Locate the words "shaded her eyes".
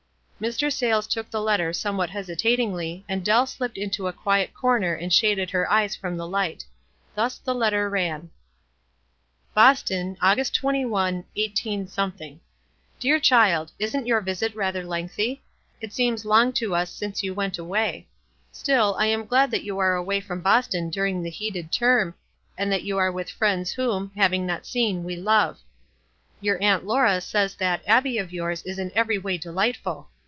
5.13-5.95